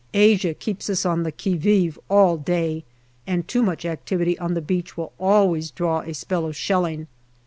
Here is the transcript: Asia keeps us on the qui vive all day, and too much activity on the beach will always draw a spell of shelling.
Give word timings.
Asia 0.15 0.55
keeps 0.55 0.89
us 0.89 1.05
on 1.05 1.21
the 1.21 1.31
qui 1.31 1.53
vive 1.55 1.99
all 2.09 2.35
day, 2.35 2.83
and 3.27 3.47
too 3.47 3.61
much 3.61 3.85
activity 3.85 4.35
on 4.39 4.55
the 4.55 4.59
beach 4.61 4.97
will 4.97 5.13
always 5.19 5.69
draw 5.69 5.99
a 6.01 6.11
spell 6.11 6.47
of 6.47 6.55
shelling. 6.55 7.05